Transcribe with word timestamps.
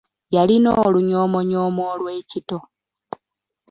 Yalina 0.35 0.69
olunyoomonyoomo 0.85 1.81
olw'ekito. 1.93 2.57